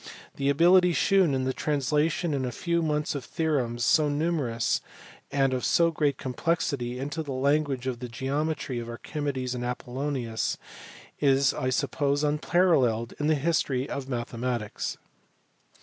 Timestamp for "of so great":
5.53-6.17